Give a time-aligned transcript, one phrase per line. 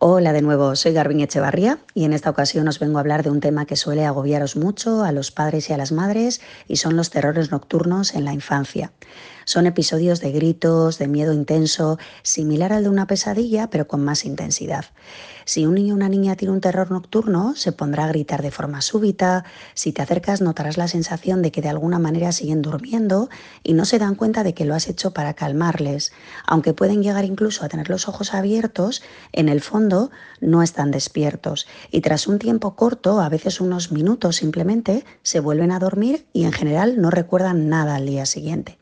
[0.00, 3.30] Hola de nuevo, soy Garbín Echevarría y en esta ocasión os vengo a hablar de
[3.30, 6.96] un tema que suele agobiaros mucho a los padres y a las madres y son
[6.96, 8.92] los terrores nocturnos en la infancia.
[9.48, 14.26] Son episodios de gritos, de miedo intenso, similar al de una pesadilla, pero con más
[14.26, 14.84] intensidad.
[15.46, 18.50] Si un niño o una niña tiene un terror nocturno, se pondrá a gritar de
[18.50, 19.46] forma súbita.
[19.72, 23.30] Si te acercas, notarás la sensación de que de alguna manera siguen durmiendo
[23.62, 26.12] y no se dan cuenta de que lo has hecho para calmarles.
[26.46, 30.10] Aunque pueden llegar incluso a tener los ojos abiertos, en el fondo
[30.42, 31.66] no están despiertos.
[31.90, 36.44] Y tras un tiempo corto, a veces unos minutos simplemente, se vuelven a dormir y
[36.44, 38.76] en general no recuerdan nada al día siguiente.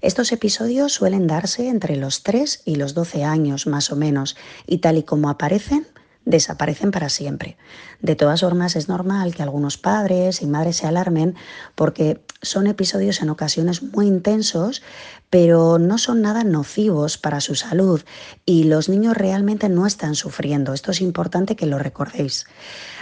[0.00, 4.78] Estos episodios suelen darse entre los 3 y los 12 años más o menos y
[4.78, 5.86] tal y como aparecen,
[6.24, 7.56] desaparecen para siempre.
[8.00, 11.36] De todas formas, es normal que algunos padres y madres se alarmen
[11.74, 14.82] porque son episodios en ocasiones muy intensos,
[15.30, 18.02] pero no son nada nocivos para su salud
[18.44, 20.74] y los niños realmente no están sufriendo.
[20.74, 22.46] Esto es importante que lo recordéis.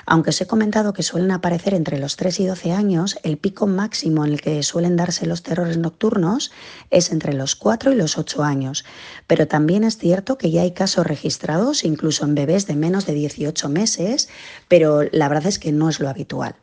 [0.07, 3.66] Aunque os he comentado que suelen aparecer entre los 3 y 12 años, el pico
[3.66, 6.52] máximo en el que suelen darse los terrores nocturnos
[6.91, 8.85] es entre los 4 y los 8 años.
[9.27, 13.15] Pero también es cierto que ya hay casos registrados, incluso en bebés de menos de
[13.15, 14.29] 18 meses,
[14.69, 16.57] pero la verdad es que no es lo habitual.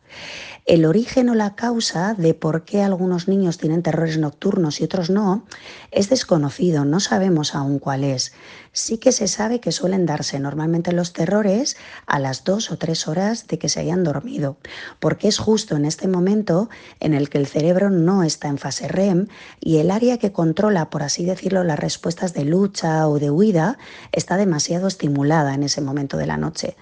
[0.66, 5.10] El origen o la causa de por qué algunos niños tienen terrores nocturnos y otros
[5.10, 5.46] no
[5.90, 8.34] es desconocido, no sabemos aún cuál es.
[8.74, 13.08] Sí que se sabe que suelen darse normalmente los terrores a las dos o tres
[13.08, 14.58] horas de que se hayan dormido,
[15.00, 18.88] porque es justo en este momento en el que el cerebro no está en fase
[18.88, 19.28] REM
[19.60, 23.78] y el área que controla, por así decirlo, las respuestas de lucha o de huida
[24.12, 26.76] está demasiado estimulada en ese momento de la noche.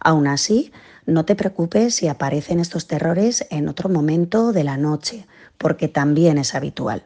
[0.00, 0.70] Aún así,
[1.06, 5.26] no te preocupes si aparecen estos terrores en otro momento de la noche,
[5.58, 7.04] porque también es habitual.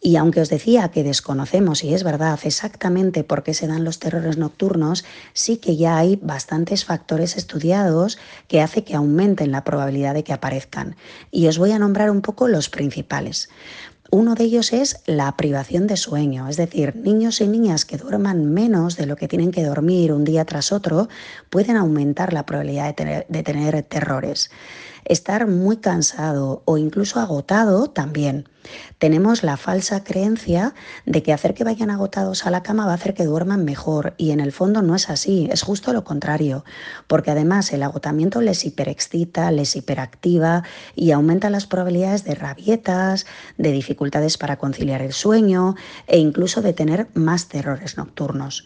[0.00, 3.98] Y aunque os decía que desconocemos, y es verdad, exactamente por qué se dan los
[3.98, 10.14] terrores nocturnos, sí que ya hay bastantes factores estudiados que hace que aumenten la probabilidad
[10.14, 10.96] de que aparezcan.
[11.30, 13.48] Y os voy a nombrar un poco los principales.
[14.10, 18.52] Uno de ellos es la privación de sueño, es decir, niños y niñas que duerman
[18.52, 21.08] menos de lo que tienen que dormir un día tras otro
[21.50, 24.50] pueden aumentar la probabilidad de tener, terrores.
[25.06, 28.48] Estar muy cansado o incluso agotado también.
[28.98, 30.74] Tenemos la falsa creencia
[31.04, 34.14] de que hacer que vayan agotados a la cama va a hacer que duerman mejor
[34.16, 36.64] y en el fondo no es así, es justo lo contrario,
[37.06, 40.64] porque además el agotamiento les hiperexcita, les hiperactiva
[40.96, 43.26] y aumenta las probabilidades de rabietas,
[43.58, 45.76] de dificultades para conciliar el sueño
[46.08, 48.64] e incluso de tener más terrores nocturnos.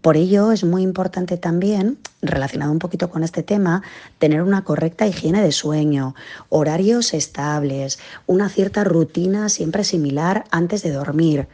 [0.00, 3.82] Por ello es muy importante también, relacionado un poquito con este tema,
[4.18, 6.14] tener una correcta higiene de sueño,
[6.48, 11.48] horarios estables, una cierta rutina siempre similar antes de dormir.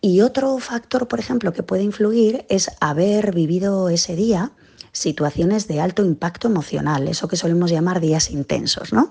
[0.00, 4.50] Y otro factor, por ejemplo, que puede influir es haber vivido ese día
[4.92, 9.10] situaciones de alto impacto emocional, eso que solemos llamar días intensos, ¿no?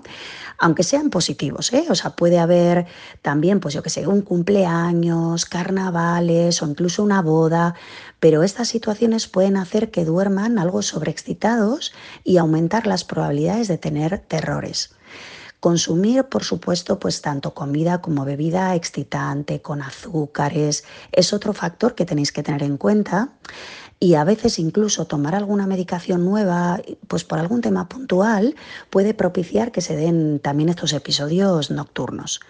[0.58, 1.86] Aunque sean positivos, ¿eh?
[1.90, 2.86] O sea, puede haber
[3.20, 7.74] también, pues yo que sé, un cumpleaños, carnavales o incluso una boda,
[8.20, 14.20] pero estas situaciones pueden hacer que duerman algo sobreexcitados y aumentar las probabilidades de tener
[14.20, 14.94] terrores.
[15.58, 20.82] Consumir, por supuesto, pues tanto comida como bebida excitante, con azúcares,
[21.12, 23.28] es otro factor que tenéis que tener en cuenta
[24.02, 28.56] y a veces incluso tomar alguna medicación nueva, pues por algún tema puntual,
[28.90, 32.40] puede propiciar que se den también estos episodios nocturnos.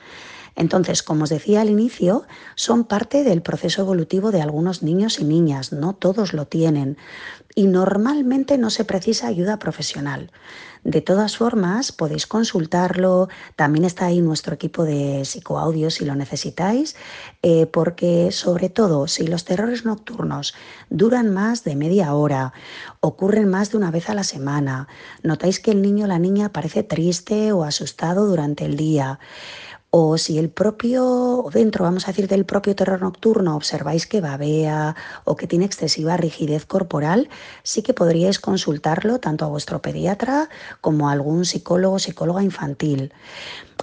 [0.56, 2.24] Entonces, como os decía al inicio,
[2.54, 6.98] son parte del proceso evolutivo de algunos niños y niñas, no todos lo tienen,
[7.54, 10.30] y normalmente no se precisa ayuda profesional.
[10.84, 16.96] De todas formas, podéis consultarlo, también está ahí nuestro equipo de psicoaudio si lo necesitáis,
[17.42, 20.54] eh, porque sobre todo si los terrores nocturnos
[20.90, 22.52] duran más de media hora,
[23.00, 24.88] ocurren más de una vez a la semana,
[25.22, 29.20] notáis que el niño o la niña parece triste o asustado durante el día,
[29.94, 34.96] o si el propio, dentro, vamos a decir, del propio terror nocturno, observáis que babea
[35.24, 37.28] o que tiene excesiva rigidez corporal,
[37.62, 40.48] sí que podríais consultarlo tanto a vuestro pediatra
[40.80, 43.12] como a algún psicólogo o psicóloga infantil.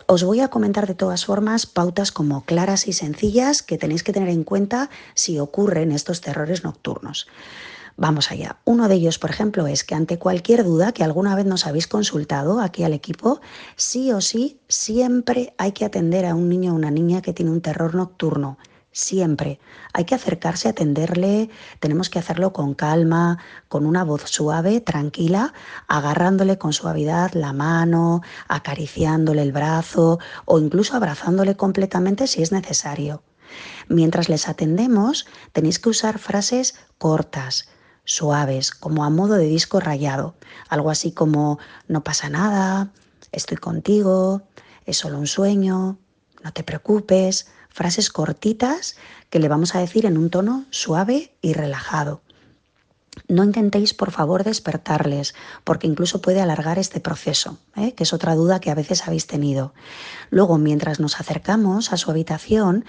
[0.07, 4.11] Os voy a comentar de todas formas pautas como claras y sencillas que tenéis que
[4.11, 7.27] tener en cuenta si ocurren estos terrores nocturnos.
[8.01, 8.55] Vamos allá.
[8.63, 11.85] Uno de ellos, por ejemplo, es que ante cualquier duda que alguna vez nos habéis
[11.85, 13.41] consultado aquí al equipo,
[13.75, 17.51] sí o sí, siempre hay que atender a un niño o una niña que tiene
[17.51, 18.57] un terror nocturno.
[18.93, 19.59] Siempre.
[19.91, 21.49] Hay que acercarse a atenderle,
[21.81, 23.37] tenemos que hacerlo con calma,
[23.67, 25.53] con una voz suave, tranquila,
[25.89, 33.23] agarrándole con suavidad la mano, acariciándole el brazo o incluso abrazándole completamente si es necesario.
[33.89, 37.67] Mientras les atendemos, tenéis que usar frases cortas,
[38.09, 40.35] suaves, como a modo de disco rayado.
[40.67, 42.91] Algo así como no pasa nada,
[43.31, 44.41] estoy contigo,
[44.85, 45.97] es solo un sueño,
[46.43, 47.47] no te preocupes.
[47.69, 48.97] Frases cortitas
[49.29, 52.21] que le vamos a decir en un tono suave y relajado.
[53.27, 57.93] No intentéis, por favor, despertarles, porque incluso puede alargar este proceso, ¿eh?
[57.93, 59.73] que es otra duda que a veces habéis tenido.
[60.31, 62.85] Luego, mientras nos acercamos a su habitación,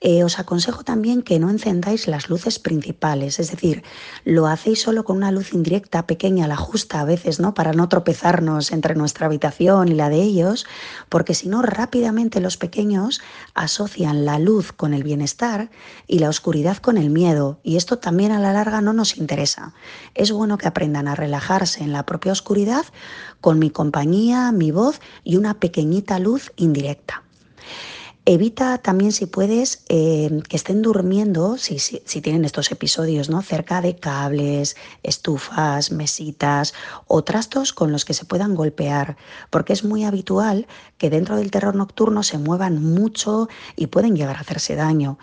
[0.00, 3.82] eh, os aconsejo también que no encendáis las luces principales, es decir,
[4.24, 7.54] lo hacéis solo con una luz indirecta pequeña, la justa a veces, ¿no?
[7.54, 10.66] Para no tropezarnos entre nuestra habitación y la de ellos,
[11.08, 13.20] porque si no, rápidamente los pequeños
[13.54, 15.70] asocian la luz con el bienestar
[16.06, 19.73] y la oscuridad con el miedo, y esto también a la larga no nos interesa.
[20.14, 22.84] Es bueno que aprendan a relajarse en la propia oscuridad
[23.40, 27.23] con mi compañía, mi voz y una pequeñita luz indirecta.
[28.26, 31.76] Evita también, si puedes, eh, que estén durmiendo, si,
[32.22, 33.42] tienen estos episodios, ¿no?
[33.42, 36.72] cerca de cables, estufas, mesitas
[37.06, 39.18] o trastos con los que se puedan golpear,
[39.50, 40.66] porque es muy habitual
[40.96, 45.18] que dentro del terror nocturno se muevan mucho y pueden llegar a hacerse daño.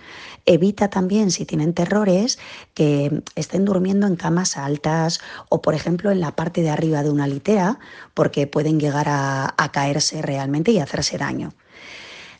[0.45, 2.38] Evita también, si tienen terrores,
[2.75, 7.09] que estén durmiendo en camas altas o, por ejemplo, en la parte de arriba de
[7.09, 7.80] una litera,
[8.13, 11.56] porque pueden llegar a caerse realmente y hacerse daño.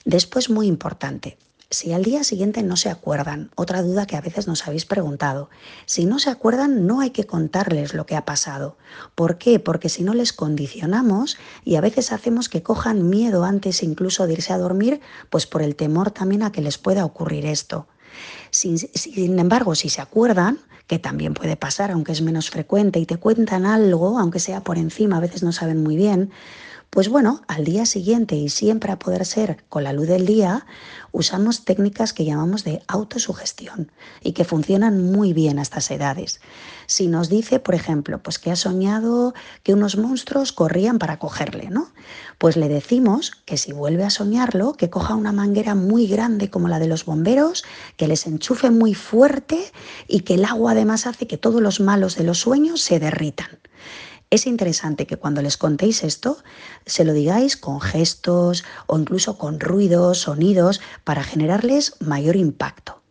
[0.06, 1.38] Después, muy importante,
[1.72, 5.50] si al día siguiente no se acuerdan, otra duda que a veces nos habéis preguntado,
[5.86, 8.78] si no se acuerdan no hay que contarles lo que ha pasado.
[9.16, 9.58] ¿Por qué?
[9.60, 14.34] Porque si no les condicionamos y a veces hacemos que cojan miedo antes incluso de
[14.34, 15.00] irse a dormir,
[15.30, 17.88] pues por el temor también a que les pueda ocurrir esto.
[18.50, 23.16] Sin, embargo, si se acuerdan, que también puede pasar, aunque es menos frecuente, y te
[23.16, 26.32] cuentan algo, aunque sea por encima, a veces no saben muy bien,
[26.92, 30.66] pues bueno, al día siguiente y siempre a poder ser con la luz del día,
[31.14, 33.90] usamos técnicas que llamamos de autosugestión
[34.22, 36.42] y que funcionan muy bien a estas edades.
[36.88, 39.34] Si nos dice, por ejemplo, pues que ha soñado
[39.64, 41.88] que unos monstruos corrían para cogerle, ¿no?
[42.38, 46.68] Pues le decimos que si vuelve a soñarlo, que coja una manguera muy grande como
[46.68, 47.64] la de los bomberos,
[47.96, 49.72] que les enchufe muy fuerte
[50.10, 53.62] y que el agua además hace que todos los malos de los sueños se derritan.
[54.32, 56.38] Es interesante que cuando les contéis esto,
[56.86, 63.02] se lo digáis con gestos o incluso con ruidos, sonidos, para generarles mayor impacto.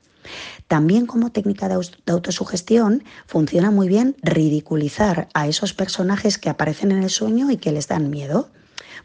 [0.66, 7.02] También como técnica de autosugestión funciona muy bien ridiculizar a esos personajes que aparecen en
[7.02, 8.48] el sueño y que les dan miedo.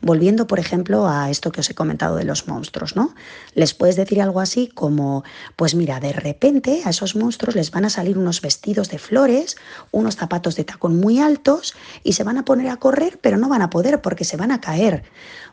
[0.02, 3.16] Volviendo, por ejemplo, a esto que os he comentado de los monstruos, ¿no?
[3.54, 5.24] Les puedes decir algo así como,
[5.56, 9.56] pues mira, de repente a esos monstruos les van a salir unos vestidos de flores,
[9.92, 13.50] unos zapatos de tacón muy altos y se van a poner a correr, pero no
[13.50, 15.04] van a poder porque se van a caer.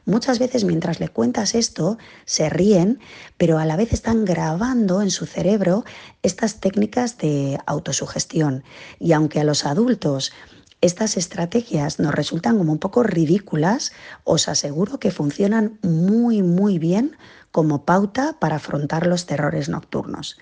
[0.04, 2.98] Muchas veces mientras le cuentas esto, se ríen,
[3.36, 5.84] pero a la vez están grabando en su cerebro
[6.22, 8.64] estas técnicas de autosugestión.
[8.98, 10.32] Y aunque a los adultos
[10.82, 13.92] estas estrategias nos resultan como un poco ridículas,
[14.24, 17.16] os aseguro que funcionan muy, muy bien
[17.52, 20.38] como pauta para afrontar los terrores nocturnos.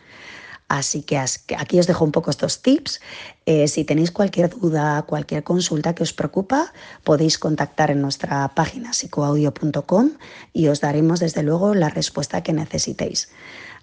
[0.66, 3.00] Así que aquí os dejo un poco estos tips.
[3.44, 6.72] Eh, si tenéis cualquier duda, cualquier consulta que os preocupa,
[7.02, 10.12] podéis contactar en nuestra página psicoaudio.com
[10.52, 13.30] y os daremos desde luego la respuesta que necesitéis.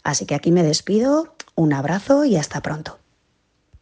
[0.04, 2.98] Así que aquí me despido, un abrazo y hasta pronto.